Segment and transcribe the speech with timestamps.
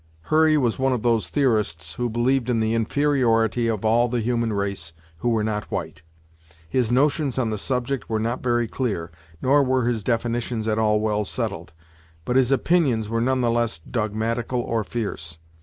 [0.33, 4.51] Hurry was one of those theorists who believed in the inferiority of all the human
[4.51, 6.01] race who were not white.
[6.67, 9.11] His notions on the subject were not very clear,
[9.43, 11.71] nor were his definitions at all well settled;
[12.25, 15.37] but his opinions were none the less dogmatical or fierce.